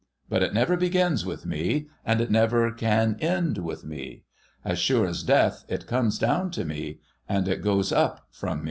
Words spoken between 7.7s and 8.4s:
up